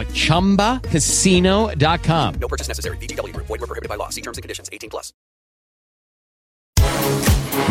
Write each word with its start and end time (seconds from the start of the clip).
at 0.00 0.08
ChumbaCasino.com. 0.08 2.34
No 2.40 2.48
purchase 2.48 2.68
necessary. 2.68 2.98
VGW 2.98 3.32
Group. 3.32 3.46
Void 3.46 3.60
were 3.60 3.66
prohibited 3.66 3.88
by 3.88 3.96
law. 3.96 4.10
See 4.10 4.20
terms 4.20 4.38
and 4.38 4.42
conditions. 4.42 4.68
18 4.70 4.90
plus. 4.90 5.12